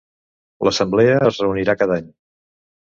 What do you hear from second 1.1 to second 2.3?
es reunia cada any.